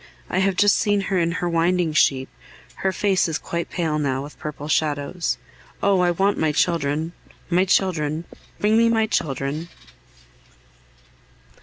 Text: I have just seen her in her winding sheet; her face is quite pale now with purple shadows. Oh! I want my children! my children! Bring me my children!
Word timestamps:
I 0.31 0.39
have 0.39 0.55
just 0.55 0.79
seen 0.79 0.99
her 1.01 1.19
in 1.19 1.33
her 1.33 1.47
winding 1.47 1.93
sheet; 1.93 2.27
her 2.77 2.91
face 2.91 3.27
is 3.27 3.37
quite 3.37 3.69
pale 3.69 3.99
now 3.99 4.23
with 4.23 4.39
purple 4.39 4.67
shadows. 4.67 5.37
Oh! 5.83 5.99
I 5.99 6.09
want 6.09 6.39
my 6.39 6.51
children! 6.51 7.11
my 7.51 7.65
children! 7.65 8.23
Bring 8.57 8.79
me 8.79 8.89
my 8.89 9.05
children! 9.05 9.69